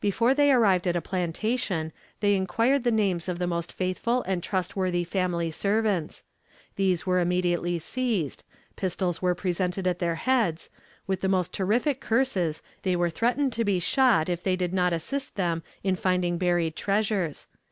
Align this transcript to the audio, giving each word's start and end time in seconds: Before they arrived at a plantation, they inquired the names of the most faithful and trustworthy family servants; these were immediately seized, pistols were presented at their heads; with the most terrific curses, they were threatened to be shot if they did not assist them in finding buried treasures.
Before 0.00 0.34
they 0.34 0.52
arrived 0.52 0.86
at 0.86 0.94
a 0.94 1.00
plantation, 1.00 1.90
they 2.20 2.36
inquired 2.36 2.84
the 2.84 2.92
names 2.92 3.28
of 3.28 3.40
the 3.40 3.46
most 3.48 3.72
faithful 3.72 4.22
and 4.22 4.40
trustworthy 4.40 5.02
family 5.02 5.50
servants; 5.50 6.22
these 6.76 7.06
were 7.06 7.18
immediately 7.18 7.80
seized, 7.80 8.44
pistols 8.76 9.20
were 9.20 9.34
presented 9.34 9.88
at 9.88 9.98
their 9.98 10.14
heads; 10.14 10.70
with 11.08 11.22
the 11.22 11.28
most 11.28 11.52
terrific 11.52 12.00
curses, 12.00 12.62
they 12.82 12.94
were 12.94 13.10
threatened 13.10 13.52
to 13.54 13.64
be 13.64 13.80
shot 13.80 14.28
if 14.28 14.44
they 14.44 14.54
did 14.54 14.72
not 14.72 14.92
assist 14.92 15.34
them 15.34 15.64
in 15.82 15.96
finding 15.96 16.38
buried 16.38 16.76
treasures. 16.76 17.48